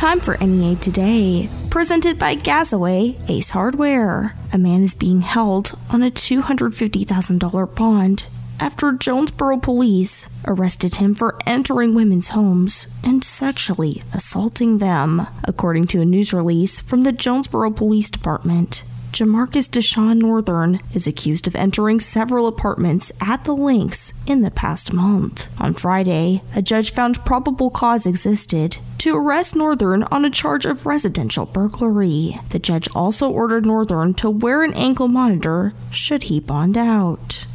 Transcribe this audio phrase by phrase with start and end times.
[0.00, 4.34] Time for NEA Today, presented by Gasaway Ace Hardware.
[4.50, 8.26] A man is being held on a $250,000 bond
[8.58, 16.00] after Jonesboro police arrested him for entering women's homes and sexually assaulting them, according to
[16.00, 18.84] a news release from the Jonesboro Police Department.
[19.12, 24.92] Jamarcus Deshawn Northern is accused of entering several apartments at the Links in the past
[24.92, 25.50] month.
[25.60, 30.86] On Friday, a judge found probable cause existed to arrest Northern on a charge of
[30.86, 32.38] residential burglary.
[32.50, 37.46] The judge also ordered Northern to wear an ankle monitor should he bond out.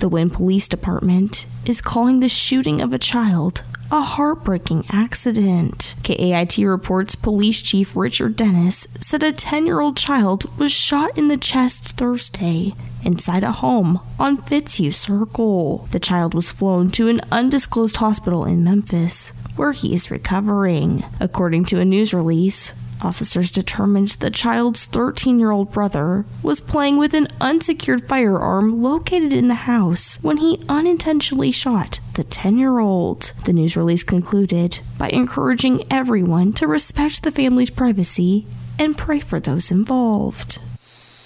[0.00, 5.94] The Wynne Police Department is calling the shooting of a child a heartbreaking accident.
[6.02, 11.28] KAIT reports Police Chief Richard Dennis said a 10 year old child was shot in
[11.28, 15.88] the chest Thursday inside a home on Fitzhugh Circle.
[15.90, 21.04] The child was flown to an undisclosed hospital in Memphis, where he is recovering.
[21.20, 22.72] According to a news release,
[23.04, 29.34] Officers determined the child's 13 year old brother was playing with an unsecured firearm located
[29.34, 33.34] in the house when he unintentionally shot the 10 year old.
[33.44, 38.46] The news release concluded by encouraging everyone to respect the family's privacy
[38.78, 40.58] and pray for those involved.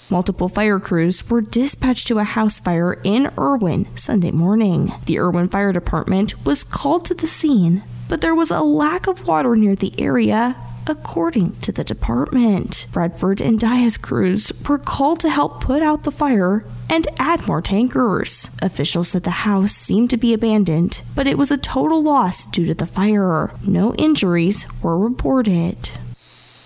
[0.09, 4.91] Multiple fire crews were dispatched to a house fire in Irwin Sunday morning.
[5.05, 9.27] The Irwin Fire Department was called to the scene, but there was a lack of
[9.27, 10.57] water near the area
[10.89, 12.87] according to the department.
[12.91, 17.61] Bradford and Diaz crews were called to help put out the fire and add more
[17.61, 18.49] tankers.
[18.61, 22.65] Officials said the house seemed to be abandoned, but it was a total loss due
[22.65, 23.51] to the fire.
[23.65, 25.89] No injuries were reported.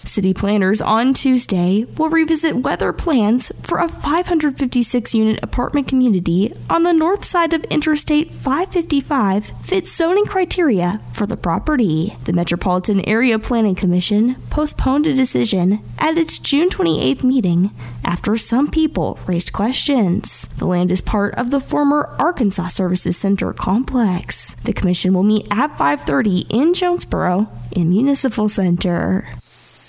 [0.05, 6.83] City planners on Tuesday will revisit whether plans for a 556 unit apartment community on
[6.83, 12.15] the north side of Interstate 555 fits zoning criteria for the property.
[12.25, 17.71] The Metropolitan Area Planning Commission postponed a decision at its June 28th meeting
[18.03, 20.47] after some people raised questions.
[20.57, 24.55] The land is part of the former Arkansas Services Center complex.
[24.63, 29.27] The commission will meet at 5:30 in Jonesboro in Municipal Center.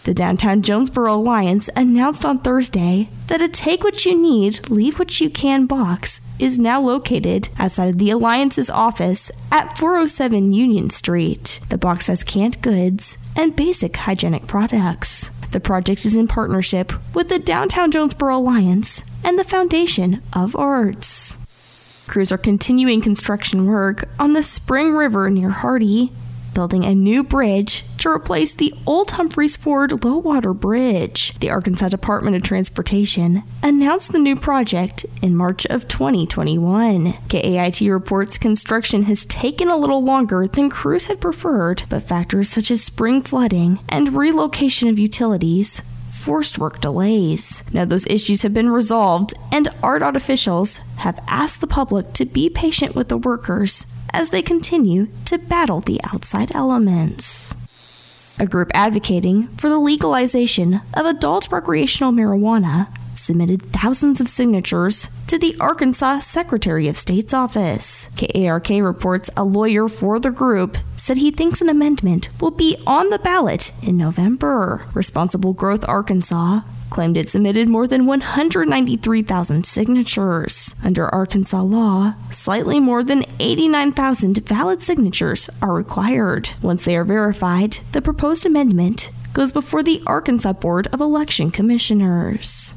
[0.05, 5.19] The Downtown Jonesboro Alliance announced on Thursday that a Take What You Need, Leave What
[5.19, 11.61] You Can box is now located outside of the Alliance's office at 407 Union Street.
[11.71, 15.31] The box has canned goods and basic hygienic products.
[15.53, 21.39] The project is in partnership with the Downtown Jonesboro Alliance and the Foundation of Arts.
[22.07, 26.13] Crews are continuing construction work on the Spring River near Hardy
[26.55, 31.35] building a new bridge to replace the old Humphreys Ford low water bridge.
[31.41, 37.15] The Arkansas Department of Transportation announced the new project in March of 2021.
[37.29, 42.71] KAIT reports construction has taken a little longer than crews had preferred, but factors such
[42.71, 45.83] as spring flooding and relocation of utilities
[46.25, 47.63] forced work delays.
[47.75, 52.49] Now, those issues have been resolved, and ARDOT officials have asked the public to be
[52.49, 57.55] patient with the workers as they continue to battle the outside elements.
[58.39, 65.39] A group advocating for the legalization of adult recreational marijuana submitted thousands of signatures to
[65.39, 68.11] the Arkansas Secretary of State's office.
[68.17, 73.11] KARK reports a lawyer for the group said he thinks an amendment will be on
[73.11, 74.87] the ballot in November.
[74.95, 76.61] Responsible Growth Arkansas
[76.91, 80.77] claimed it submitted more than 193,000 signatures.
[80.85, 86.51] Under Arkansas law, slightly more than 89,000 valid signatures are required.
[86.63, 92.75] Once they are verified, the proposed amendment goes before the Arkansas Board of Election Commissioners.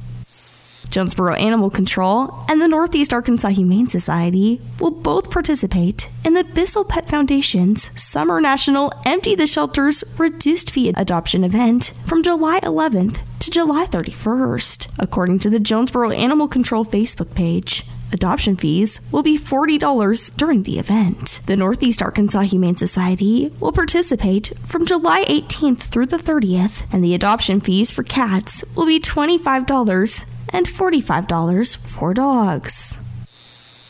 [0.90, 6.86] Jonesboro Animal Control and the Northeast Arkansas Humane Society will both participate in the Bissell
[6.86, 13.52] Pet Foundation's Summer National Empty the Shelters Reduced Fee Adoption event from July 11th to
[13.52, 14.94] July 31st.
[15.00, 17.84] According to the Jonesboro Animal Control Facebook page,
[18.14, 21.42] Adoption fees will be $40 during the event.
[21.46, 27.14] The Northeast Arkansas Humane Society will participate from July 18th through the 30th, and the
[27.14, 33.00] adoption fees for cats will be $25 and $45 for dogs.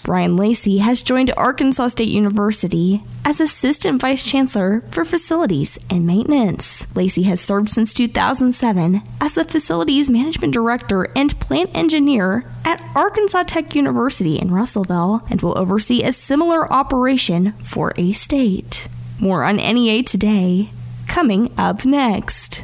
[0.08, 6.88] Brian Lacey has joined Arkansas State University as Assistant Vice Chancellor for Facilities and Maintenance.
[6.96, 13.44] Lacey has served since 2007 as the Facilities Management Director and Plant Engineer at Arkansas
[13.44, 18.88] Tech University in Russellville and will oversee a similar operation for A State.
[19.20, 20.72] More on NEA today,
[21.06, 22.64] coming up next.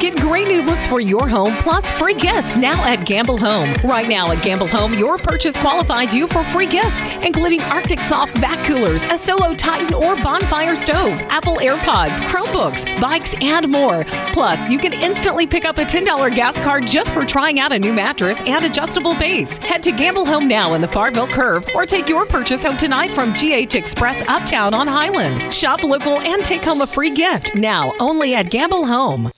[0.00, 3.72] Get great new looks for your home plus free gifts now at Gamble Home.
[3.84, 8.40] Right now at Gamble Home, your purchase qualifies you for free gifts, including Arctic Soft
[8.40, 14.04] back coolers, a Solo Titan or Bonfire stove, Apple AirPods, Chromebooks, bikes, and more.
[14.32, 17.78] Plus, you can instantly pick up a $10 gas card just for trying out a
[17.78, 19.58] new mattress and adjustable base.
[19.58, 23.12] Head to Gamble Home now in the Farville Curve or take your purchase home tonight
[23.12, 25.52] from GH Express Uptown on Highland.
[25.52, 29.30] Shop local and take home a free gift now only at Gamble Home.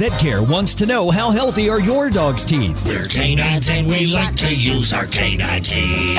[0.00, 2.82] VetCare wants to know how healthy are your dog's teeth.
[2.86, 6.16] We're canines and we like to use our canine teeth.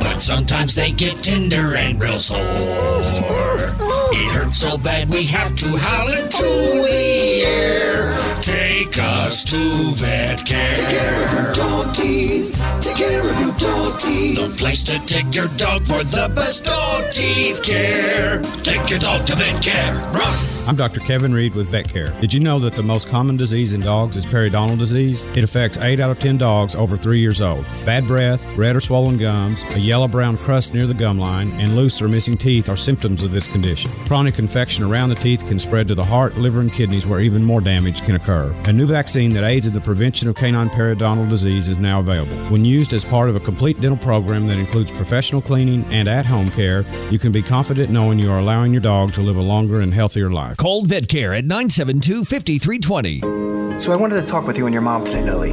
[0.00, 2.40] But sometimes they get tender and real sore.
[2.40, 6.44] It hurts so bad we have to howl into
[6.82, 8.40] the air.
[8.40, 10.74] Take us to VetCare.
[10.74, 12.58] Take care of your dog teeth.
[12.80, 14.36] Take care of your dog teeth.
[14.36, 18.40] The place to take your dog for the best dog teeth care.
[18.62, 20.14] Take your dog to VetCare.
[20.14, 20.53] Run!
[20.66, 21.00] I'm Dr.
[21.00, 22.08] Kevin Reed with Vet Care.
[22.22, 25.22] Did you know that the most common disease in dogs is periodontal disease?
[25.36, 27.66] It affects 8 out of 10 dogs over 3 years old.
[27.84, 31.76] Bad breath, red or swollen gums, a yellow brown crust near the gum line, and
[31.76, 33.90] loose or missing teeth are symptoms of this condition.
[34.06, 37.44] Chronic infection around the teeth can spread to the heart, liver, and kidneys where even
[37.44, 38.50] more damage can occur.
[38.64, 42.36] A new vaccine that aids in the prevention of canine periodontal disease is now available.
[42.48, 46.24] When used as part of a complete dental program that includes professional cleaning and at
[46.24, 49.42] home care, you can be confident knowing you are allowing your dog to live a
[49.42, 50.53] longer and healthier life.
[50.56, 53.80] Call VetCare at 972 5320.
[53.80, 55.52] So I wanted to talk with you and your mom today, Lily.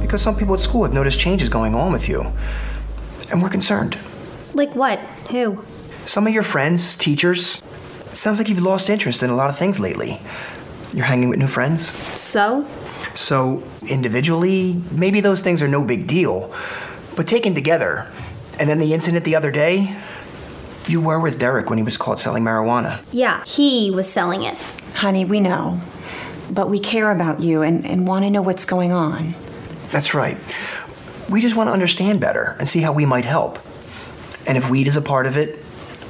[0.00, 2.32] Because some people at school have noticed changes going on with you.
[3.30, 3.98] And we're concerned.
[4.54, 4.98] Like what?
[5.30, 5.64] Who?
[6.06, 7.62] Some of your friends, teachers.
[8.10, 10.20] It sounds like you've lost interest in a lot of things lately.
[10.94, 11.90] You're hanging with new friends.
[12.18, 12.66] So?
[13.14, 16.54] So, individually, maybe those things are no big deal.
[17.16, 18.06] But taken together,
[18.58, 19.96] and then the incident the other day,
[20.86, 23.04] you were with Derek when he was caught selling marijuana.
[23.12, 24.56] Yeah, he was selling it.
[24.94, 25.80] Honey, we know.
[26.50, 29.34] But we care about you and, and want to know what's going on.
[29.90, 30.38] That's right.
[31.28, 33.58] We just want to understand better and see how we might help.
[34.46, 35.62] And if weed is a part of it,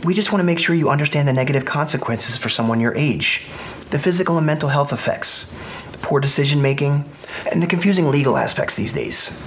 [0.04, 3.46] we just want to make sure you understand the negative consequences for someone your age
[3.90, 5.56] the physical and mental health effects,
[5.92, 7.10] the poor decision making,
[7.50, 9.42] and the confusing legal aspects these days.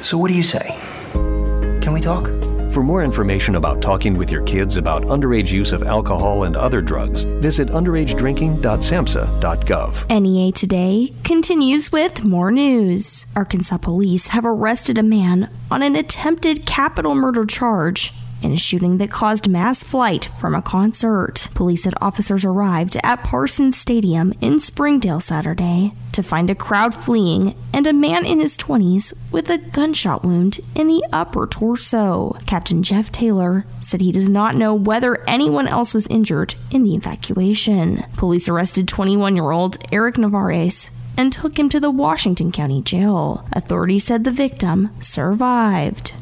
[0.00, 0.74] So, what do you say?
[1.12, 2.47] Can we talk?
[2.70, 6.82] For more information about talking with your kids about underage use of alcohol and other
[6.82, 10.20] drugs, visit underagedrinking.samhsa.gov.
[10.20, 13.24] NEA Today continues with more news.
[13.34, 18.12] Arkansas police have arrested a man on an attempted capital murder charge
[18.42, 21.48] in a shooting that caused mass flight from a concert.
[21.54, 27.54] Police said officers arrived at Parsons Stadium in Springdale Saturday to find a crowd fleeing
[27.72, 32.36] and a man in his 20s with a gunshot wound in the upper torso.
[32.46, 36.94] Captain Jeff Taylor said he does not know whether anyone else was injured in the
[36.94, 38.04] evacuation.
[38.16, 43.44] Police arrested 21 year old Eric Navarez and took him to the Washington County Jail.
[43.52, 46.12] Authorities said the victim survived.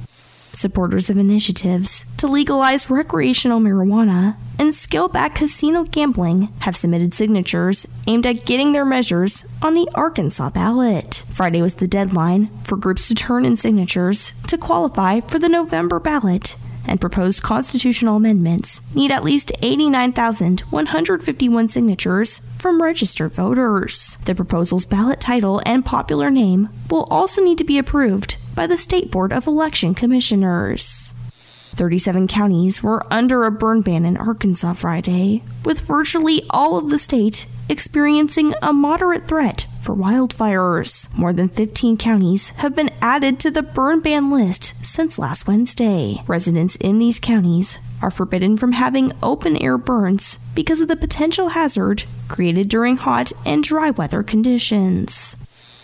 [0.57, 7.87] Supporters of initiatives to legalize recreational marijuana and scale back casino gambling have submitted signatures
[8.07, 11.25] aimed at getting their measures on the Arkansas ballot.
[11.31, 16.01] Friday was the deadline for groups to turn in signatures to qualify for the November
[16.01, 24.19] ballot and proposed constitutional amendments need at least 89,151 signatures from registered voters.
[24.25, 28.77] The proposal's ballot title and popular name will also need to be approved by the
[28.77, 31.15] State Board of Election Commissioners.
[31.77, 36.99] 37 counties were under a burn ban in Arkansas Friday, with virtually all of the
[36.99, 41.17] state experiencing a moderate threat for wildfires.
[41.17, 46.25] More than 15 counties have been added to the burn ban list since last Wednesday.
[46.27, 51.51] Residents in these counties are forbidden from having open air burns because of the potential
[51.51, 55.37] hazard created during hot and dry weather conditions.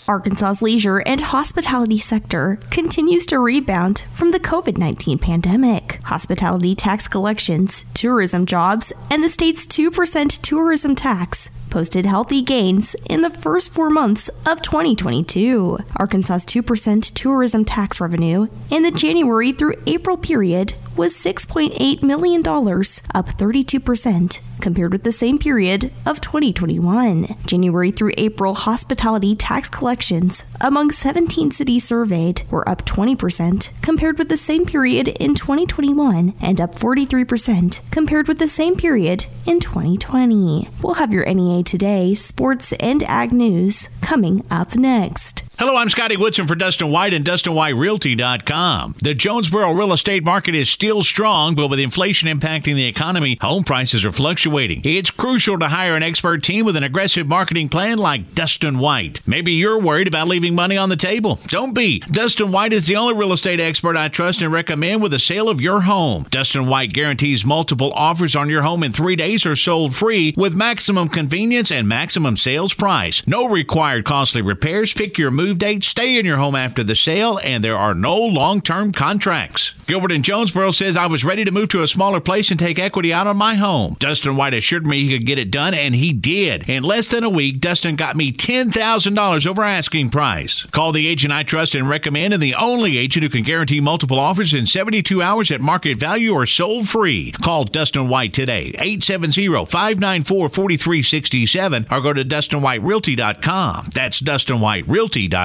[0.08, 6.00] Arkansas's leisure and hospitality sector continues to rebound from the COVID 19 pandemic.
[6.02, 13.22] Hospitality tax collections, tourism jobs, and the state's 2% tourism tax posted healthy gains in
[13.22, 15.78] the first four months of 2022.
[15.96, 23.26] Arkansas's 2% tourism tax revenue in the January through April period was $6.8 million, up
[23.26, 27.36] 32% compared with the same period of 2021.
[27.46, 34.28] January through April hospitality tax collections among 17 cities surveyed were up 20% compared with
[34.28, 40.68] the same period in 2021 and up 43% compared with the same period in 2020.
[40.82, 45.42] We'll have your NEA Today, sports, and ag news coming up next.
[45.64, 48.96] Hello, I'm Scotty Woodson for Dustin White and DustinWhiteRealty.com.
[49.00, 53.62] The Jonesboro real estate market is still strong, but with inflation impacting the economy, home
[53.62, 54.80] prices are fluctuating.
[54.82, 59.20] It's crucial to hire an expert team with an aggressive marketing plan like Dustin White.
[59.24, 61.38] Maybe you're worried about leaving money on the table.
[61.46, 62.00] Don't be.
[62.00, 65.48] Dustin White is the only real estate expert I trust and recommend with the sale
[65.48, 66.26] of your home.
[66.32, 70.56] Dustin White guarantees multiple offers on your home in three days or sold free with
[70.56, 73.24] maximum convenience and maximum sales price.
[73.28, 74.92] No required costly repairs.
[74.92, 78.16] Pick your move date, stay in your home after the sale, and there are no
[78.16, 79.74] long term contracts.
[79.86, 82.78] Gilbert in Jonesboro says, I was ready to move to a smaller place and take
[82.78, 83.96] equity out on my home.
[83.98, 86.68] Dustin White assured me he could get it done, and he did.
[86.68, 90.64] In less than a week, Dustin got me $10,000 over asking price.
[90.66, 94.18] Call the agent I trust and recommend, and the only agent who can guarantee multiple
[94.18, 97.32] offers in 72 hours at market value or sold free.
[97.32, 103.90] Call Dustin White today, 870 594 4367, or go to DustinWhiteRealty.com.
[103.92, 105.41] That's DustinWhiteRealty.com.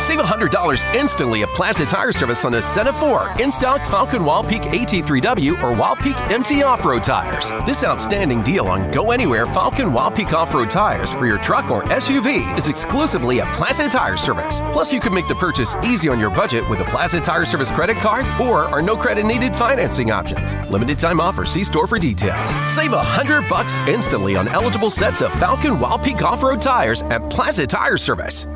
[0.00, 4.48] Save $100 instantly at Plaza Tire Service on the Sena 4, in stock Falken Wild
[4.48, 7.50] Peak AT3W or Wild Peak MT off road tires.
[7.66, 11.70] This outstanding deal on Go Anywhere Falken Wild Peak off road tires for your truck
[11.70, 14.60] or SUV is exclusively at Plaza Tire Service.
[14.72, 17.70] Plus, you can make the purchase easy on your budget with a Plaza Tire Service
[17.70, 20.54] credit card or our no credit needed financing options.
[20.70, 21.44] Limited time offer.
[21.44, 22.50] See store for details.
[22.72, 27.02] Save a hundred bucks instantly on eligible sets of Falken Wild Peak off road tires
[27.02, 28.46] at Plaza Tire Service.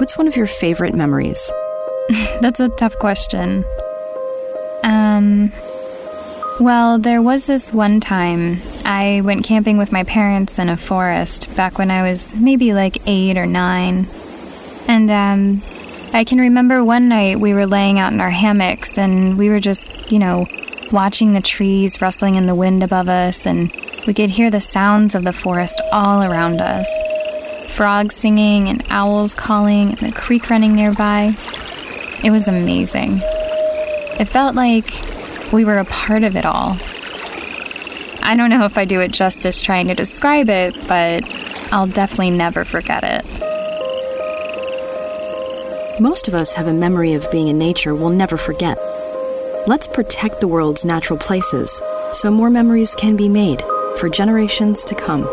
[0.00, 1.50] What's one of your favorite memories?
[2.40, 3.66] That's a tough question.
[4.82, 5.52] Um,
[6.58, 11.54] well, there was this one time I went camping with my parents in a forest
[11.54, 14.06] back when I was maybe like eight or nine.
[14.88, 15.62] And um,
[16.14, 19.60] I can remember one night we were laying out in our hammocks and we were
[19.60, 20.46] just, you know,
[20.92, 23.70] watching the trees rustling in the wind above us, and
[24.06, 26.88] we could hear the sounds of the forest all around us
[27.80, 31.34] frogs singing and owls calling and the creek running nearby.
[32.22, 33.20] It was amazing.
[34.20, 34.84] It felt like
[35.50, 36.76] we were a part of it all.
[38.22, 41.24] I don't know if I do it justice trying to describe it, but
[41.72, 43.24] I'll definitely never forget it.
[46.02, 48.76] Most of us have a memory of being in nature we'll never forget.
[49.66, 51.80] Let's protect the world's natural places
[52.12, 53.62] so more memories can be made
[53.96, 55.26] for generations to come.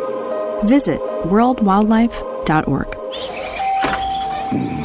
[0.64, 2.37] Visit worldwildlife.org.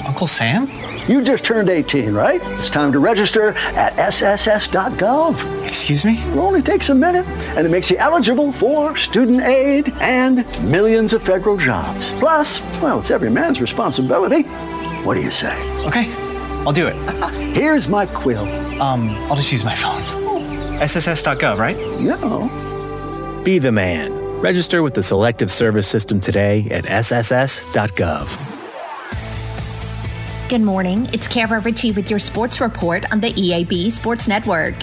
[0.07, 0.69] Uncle Sam?
[1.09, 2.40] You just turned 18, right?
[2.59, 5.66] It's time to register at sss.gov.
[5.66, 6.19] Excuse me?
[6.19, 7.26] It only takes a minute,
[7.57, 12.12] and it makes you eligible for student aid and millions of federal jobs.
[12.21, 14.42] Plus, well, it's every man's responsibility.
[15.02, 15.57] What do you say?
[15.87, 16.12] Okay,
[16.64, 16.95] I'll do it.
[17.57, 18.45] Here's my quill.
[18.81, 20.02] Um, I'll just use my phone.
[20.81, 21.76] SSS.gov, right?
[22.00, 23.42] Yeah.
[23.42, 24.22] Be the man.
[24.42, 28.52] Register with the Selective Service System today at sss.gov.
[30.49, 31.08] Good morning.
[31.12, 34.75] It's Kara Ritchie with your sports report on the EAB Sports Network.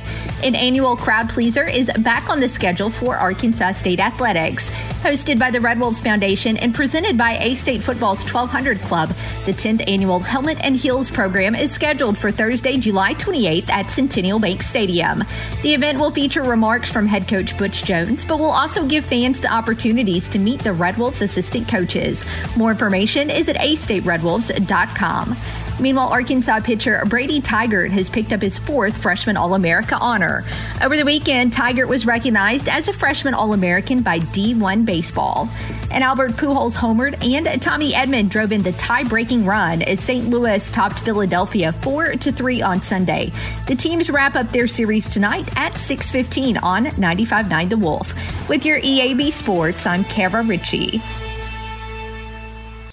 [0.46, 4.72] An annual crowd pleaser is back on the schedule for Arkansas State Athletics.
[5.02, 9.08] Hosted by the Red Wolves Foundation and presented by A State Football's 1200 Club,
[9.46, 14.40] the 10th annual Helmet and Heels program is scheduled for Thursday, July 28th at Centennial
[14.40, 15.24] Bank Stadium.
[15.64, 19.40] The event will feature remarks from head coach Butch Jones, but will also give fans
[19.40, 22.26] the opportunities to meet the Red Wolves assistant coaches.
[22.58, 25.38] More information is at astateredwolves.com.
[25.80, 30.44] Meanwhile, Arkansas pitcher Brady Tigert has picked up his fourth Freshman All America honor.
[30.82, 35.50] Over the weekend, Tigert was recognized as a Freshman All American by D1 Baseball.
[35.92, 40.30] And Albert Pujols homered, and Tommy Edman drove in the tie-breaking run as St.
[40.30, 43.32] Louis topped Philadelphia 4 to 3 on Sunday.
[43.68, 48.14] The teams wrap up their series tonight at 6:15 on 95.9 The Wolf.
[48.50, 51.02] With your EAB Sports, I'm Kara Ritchie.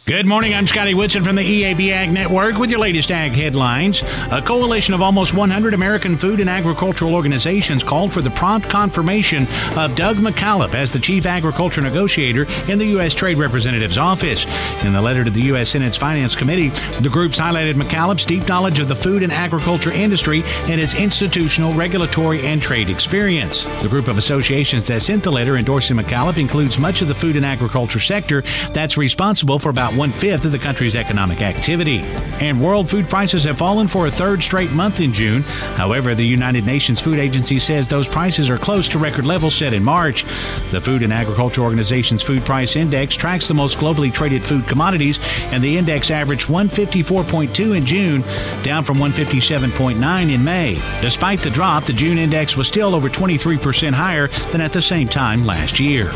[0.07, 0.55] Good morning.
[0.55, 4.05] I'm Scotty Woodson from the EAB Ag Network with your latest ag headlines.
[4.31, 9.49] A coalition of almost 100 American food and agricultural organizations called for the prompt confirmation
[9.77, 13.15] of Doug McKalip as the chief agriculture negotiator in the U.S.
[13.15, 14.47] Trade Representative's office.
[14.85, 15.71] In the letter to the U.S.
[15.71, 16.69] Senate's Finance Committee,
[17.01, 21.73] the groups highlighted McKalip's deep knowledge of the food and agriculture industry and his institutional,
[21.73, 23.65] regulatory, and trade experience.
[23.83, 27.35] The group of associations that sent the letter endorsing McKalip includes much of the food
[27.35, 32.00] and agriculture sector that's responsible for about one fifth of the country's economic activity.
[32.41, 35.43] And world food prices have fallen for a third straight month in June.
[35.75, 39.73] However, the United Nations Food Agency says those prices are close to record levels set
[39.73, 40.25] in March.
[40.71, 45.19] The Food and Agriculture Organization's Food Price Index tracks the most globally traded food commodities,
[45.47, 48.23] and the index averaged 154.2 in June,
[48.62, 50.75] down from 157.9 in May.
[51.00, 55.09] Despite the drop, the June index was still over 23% higher than at the same
[55.09, 56.12] time last year.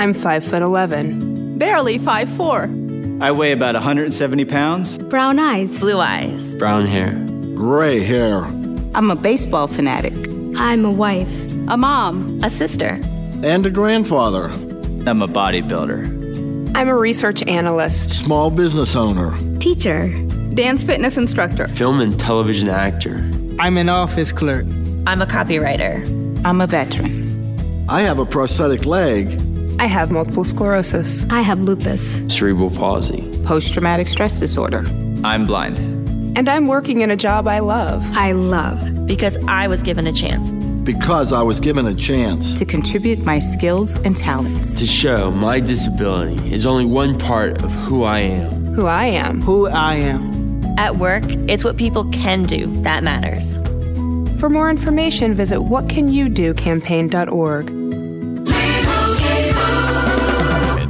[0.00, 1.58] I'm 5 foot 11.
[1.58, 2.70] Barely 5 4.
[3.20, 4.96] I weigh about 170 pounds.
[4.96, 5.78] Brown eyes.
[5.78, 6.56] Blue eyes.
[6.56, 7.12] Brown hair.
[7.54, 8.38] Gray hair.
[8.94, 10.14] I'm a baseball fanatic.
[10.56, 11.30] I'm a wife.
[11.68, 12.40] A mom.
[12.42, 12.98] A sister.
[13.42, 14.44] And a grandfather.
[15.06, 16.74] I'm a bodybuilder.
[16.74, 18.10] I'm a research analyst.
[18.24, 19.36] Small business owner.
[19.58, 20.08] Teacher.
[20.54, 21.68] Dance fitness instructor.
[21.68, 23.16] Film and television actor.
[23.58, 24.64] I'm an office clerk.
[25.06, 26.00] I'm a copywriter.
[26.46, 27.86] I'm a veteran.
[27.90, 29.38] I have a prosthetic leg.
[29.80, 31.26] I have multiple sclerosis.
[31.30, 32.20] I have lupus.
[32.28, 33.26] Cerebral palsy.
[33.46, 34.84] Post traumatic stress disorder.
[35.24, 35.78] I'm blind.
[36.36, 38.04] And I'm working in a job I love.
[38.14, 40.52] I love because I was given a chance.
[40.84, 44.78] Because I was given a chance to contribute my skills and talents.
[44.80, 48.50] To show my disability is only one part of who I am.
[48.74, 49.40] Who I am.
[49.40, 50.62] Who I am.
[50.76, 53.62] At work, it's what people can do that matters.
[54.38, 57.79] For more information, visit whatcanyoudocampaign.org.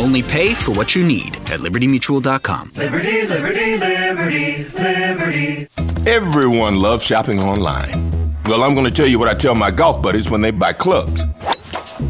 [0.00, 2.72] Only pay for what you need at libertymutual.com.
[2.74, 5.68] Liberty, liberty, liberty, liberty.
[6.08, 8.34] Everyone loves shopping online.
[8.46, 10.72] Well, I'm going to tell you what I tell my golf buddies when they buy
[10.72, 11.26] clubs.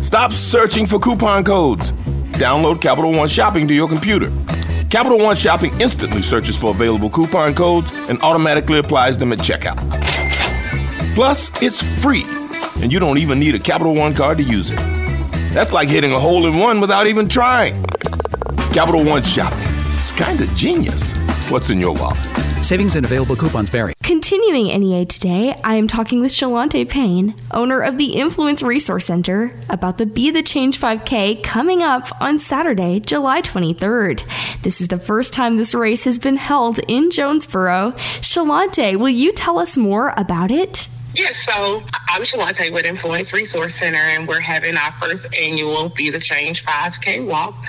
[0.01, 1.91] Stop searching for coupon codes.
[2.39, 4.31] Download Capital One Shopping to your computer.
[4.89, 9.77] Capital One Shopping instantly searches for available coupon codes and automatically applies them at checkout.
[11.17, 12.23] Plus, it's free,
[12.83, 14.90] and you don't even need a Capital One card to use it.
[15.53, 17.83] That's like hitting a hole in one without even trying.
[18.73, 19.67] Capital One Shopping.
[19.99, 21.17] It's kind of genius.
[21.51, 22.19] What's in your wallet?
[22.63, 23.95] Savings and available coupons vary.
[24.05, 29.53] Continuing NEA today, I am talking with Shalante Payne, owner of the Influence Resource Center,
[29.69, 34.23] about the Be the Change 5K coming up on Saturday, July 23rd.
[34.63, 37.93] This is the first time this race has been held in Jonesboro.
[38.21, 40.89] Shalante, will you tell us more about it?
[41.13, 46.09] Yes, so I'm Shalante with Influence Resource Center, and we're having our first annual Be
[46.09, 47.67] the Change 5K walk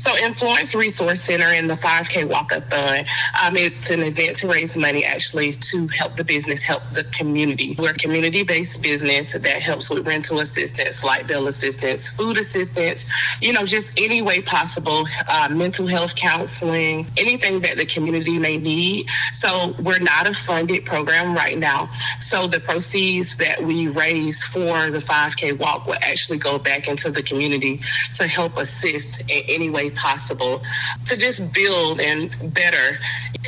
[0.09, 3.07] So, Influence Resource Center and the 5K Walkathon,
[3.44, 7.77] um, it's an event to raise money actually to help the business, help the community.
[7.79, 13.05] We're a community based business that helps with rental assistance, light bill assistance, food assistance,
[13.42, 18.57] you know, just any way possible, uh, mental health counseling, anything that the community may
[18.57, 19.09] need.
[19.35, 21.90] So, we're not a funded program right now.
[22.18, 27.11] So, the proceeds that we raise for the 5K walk will actually go back into
[27.11, 27.83] the community
[28.14, 30.62] to help assist in any way possible
[31.06, 32.98] to just build and better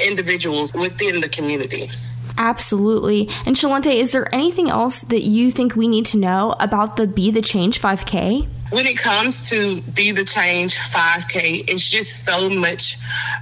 [0.06, 1.88] individuals within the community.
[2.38, 3.28] Absolutely.
[3.44, 7.06] And Shalante, is there anything else that you think we need to know about the
[7.06, 8.48] Be the Change 5K?
[8.70, 12.96] When it comes to Be the Change 5K, it's just so much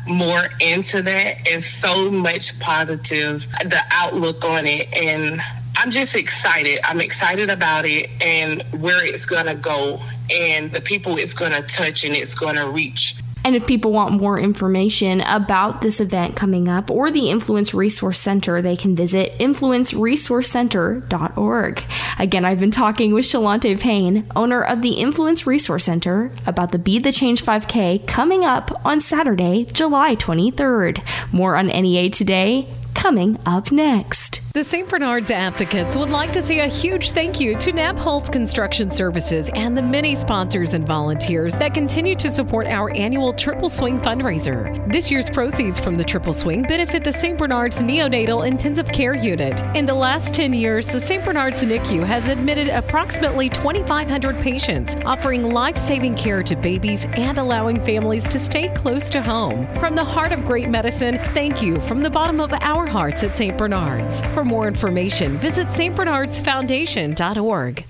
[0.06, 4.92] more into that and so much positive, the outlook on it.
[4.92, 5.40] And
[5.76, 6.80] I'm just excited.
[6.82, 11.52] I'm excited about it and where it's going to go and the people it's going
[11.52, 13.14] to touch and it's going to reach.
[13.44, 18.20] And if people want more information about this event coming up or the Influence Resource
[18.20, 21.82] Center, they can visit influenceresourcecenter.org.
[22.18, 26.78] Again, I've been talking with Shalante Payne, owner of the Influence Resource Center, about the
[26.78, 31.00] Be the Change 5K coming up on Saturday, July 23rd.
[31.32, 34.47] More on NEA today coming up next.
[34.58, 34.88] The St.
[34.88, 39.78] Bernard's Advocates would like to say a huge thank you to Nabholz Construction Services and
[39.78, 44.90] the many sponsors and volunteers that continue to support our annual Triple Swing fundraiser.
[44.90, 47.38] This year's proceeds from the Triple Swing benefit the St.
[47.38, 49.64] Bernard's Neonatal Intensive Care Unit.
[49.76, 51.24] In the last 10 years, the St.
[51.24, 57.80] Bernard's NICU has admitted approximately 2,500 patients, offering life saving care to babies and allowing
[57.84, 59.72] families to stay close to home.
[59.76, 63.36] From the heart of great medicine, thank you from the bottom of our hearts at
[63.36, 63.56] St.
[63.56, 64.20] Bernard's.
[64.34, 67.84] For more information, visit stbernardsfoundation.org.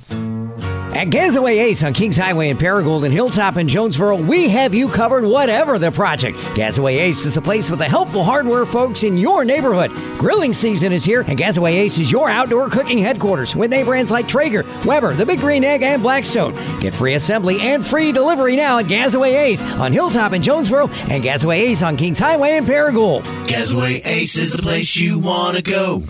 [0.99, 4.88] At Gasaway Ace on Kings Highway in Paragould and Hilltop in Jonesboro, we have you
[4.88, 6.38] covered whatever the project.
[6.57, 9.92] Gasaway Ace is the place with the helpful hardware folks in your neighborhood.
[10.18, 14.11] Grilling season is here, and Gasaway Ace is your outdoor cooking headquarters with name brands
[14.11, 16.53] like Traeger, Weber, The Big Green Egg, and Blackstone.
[16.81, 21.23] Get free assembly and free delivery now at Gasaway Ace on Hilltop in Jonesboro and
[21.23, 23.23] Gasaway Ace on Kings Highway in Paragould.
[23.47, 26.03] Gasaway Ace is the place you want to go.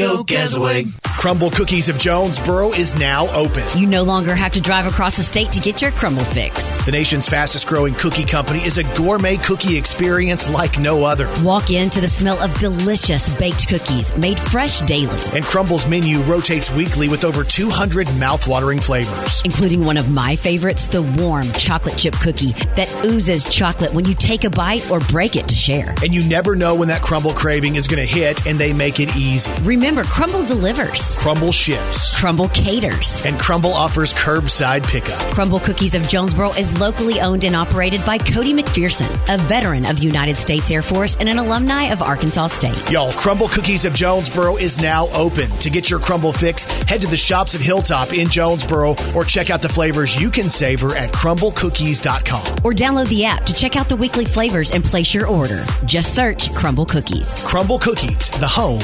[0.00, 0.92] Go Gasaway.
[1.20, 3.62] Crumbl Cookies of Jonesboro is now open.
[3.78, 6.82] You no longer have to drive across the state to get your crumble fix.
[6.86, 11.30] The nation's fastest growing cookie company is a gourmet cookie experience like no other.
[11.42, 15.10] Walk into the smell of delicious baked cookies made fresh daily.
[15.34, 20.88] And Crumbl's menu rotates weekly with over 200 mouthwatering flavors, including one of my favorites,
[20.88, 25.36] the warm chocolate chip cookie that oozes chocolate when you take a bite or break
[25.36, 25.94] it to share.
[26.02, 29.00] And you never know when that crumble craving is going to hit, and they make
[29.00, 29.52] it easy.
[29.64, 31.16] Remember, Crumbl delivers.
[31.16, 32.14] Crumbl ships.
[32.14, 33.24] Crumbl caters.
[33.26, 35.18] And Crumbl offers curbside pickup.
[35.34, 39.96] Crumbl Cookies of Jonesboro is locally owned and operated by Cody McPherson, a veteran of
[39.96, 42.90] the United States Air Force and an alumni of Arkansas State.
[42.90, 45.50] Y'all, Crumbl Cookies of Jonesboro is now open.
[45.58, 49.50] To get your crumble fix, head to the shops at Hilltop in Jonesboro or check
[49.50, 52.46] out the flavors you can savor at crumblcookies.com.
[52.64, 55.64] Or download the app to check out the weekly flavors and place your order.
[55.84, 57.42] Just search Crumbl Cookies.
[57.42, 58.80] Crumbl Cookies, the home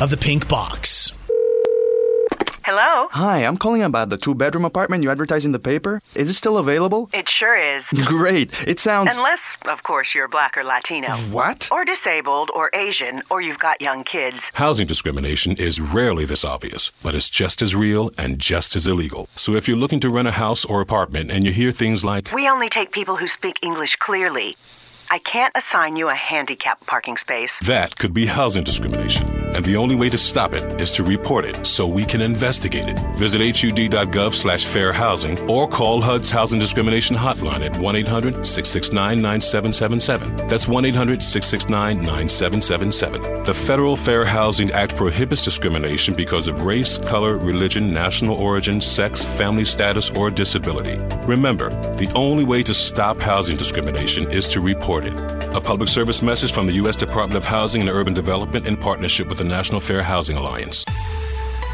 [0.00, 1.12] of the pink box.
[2.64, 3.08] Hello?
[3.10, 6.00] Hi, I'm calling about the two bedroom apartment you advertise in the paper.
[6.14, 7.10] Is it still available?
[7.12, 7.88] It sure is.
[8.06, 8.50] Great.
[8.66, 9.14] It sounds.
[9.14, 11.14] Unless, of course, you're black or Latino.
[11.30, 11.68] What?
[11.70, 14.50] Or disabled or Asian or you've got young kids.
[14.54, 19.28] Housing discrimination is rarely this obvious, but it's just as real and just as illegal.
[19.36, 22.32] So if you're looking to rent a house or apartment and you hear things like,
[22.32, 24.56] We only take people who speak English clearly.
[25.10, 27.58] I can't assign you a handicap parking space.
[27.60, 29.28] That could be housing discrimination.
[29.54, 32.88] And the only way to stop it is to report it so we can investigate
[32.88, 32.98] it.
[33.16, 39.20] Visit hud.gov slash fair housing or call HUD's Housing Discrimination Hotline at 1 800 669
[39.20, 40.48] 9777.
[40.48, 43.44] That's 1 800 669 9777.
[43.44, 49.24] The Federal Fair Housing Act prohibits discrimination because of race, color, religion, national origin, sex,
[49.24, 50.96] family status, or disability.
[51.26, 56.52] Remember, the only way to stop housing discrimination is to report A public service message
[56.52, 56.94] from the U.S.
[56.94, 60.84] Department of Housing and Urban Development in partnership with the National Fair Housing Alliance.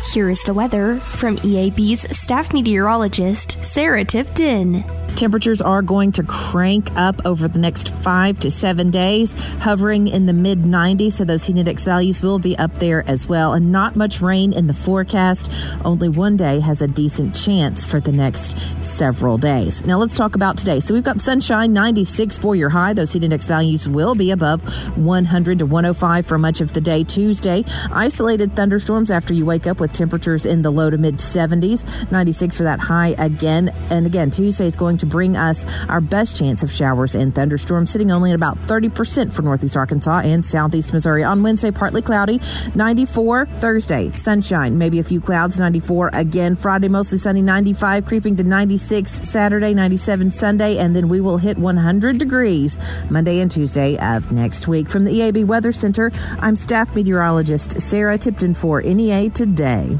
[0.05, 4.83] Here is the weather from EAB's staff meteorologist, Sarah Tifton.
[5.17, 10.25] Temperatures are going to crank up over the next five to seven days, hovering in
[10.27, 11.13] the mid 90s.
[11.13, 13.53] So those heat index values will be up there as well.
[13.53, 15.51] And not much rain in the forecast.
[15.85, 19.85] Only one day has a decent chance for the next several days.
[19.85, 20.81] Now let's talk about today.
[20.81, 22.95] So we've got sunshine, 96 for your high.
[22.95, 24.63] Those heat index values will be above
[24.97, 27.65] 100 to 105 for much of the day Tuesday.
[27.93, 32.11] Isolated thunderstorms after you wake up with temperatures in the low to mid 70s.
[32.11, 33.71] 96 for that high again.
[33.91, 37.91] And again, Tuesday is going to bring us our best chance of showers and thunderstorms,
[37.91, 41.25] sitting only at about 30% for northeast Arkansas and southeast Missouri.
[41.25, 42.41] On Wednesday, partly cloudy,
[42.75, 43.47] 94.
[43.47, 46.57] Thursday, sunshine, maybe a few clouds, 94 again.
[46.57, 49.29] Friday, mostly sunny, 95, creeping to 96.
[49.29, 52.79] Saturday, 97 Sunday, and then we will hit 100 degrees
[53.11, 54.89] Monday and Tuesday of next week.
[54.89, 59.31] From the EAB Weather Center, I'm staff meteorologist Sarah Tipton for NEA
[59.81, 59.99] Today.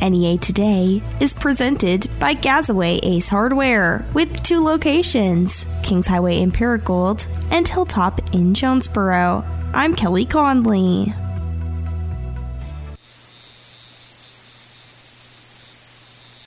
[0.00, 7.26] NEA Today is presented by Gasaway Ace Hardware with two locations Kings Highway in Paragould
[7.50, 9.44] and Hilltop in Jonesboro.
[9.74, 11.12] I'm Kelly Conley.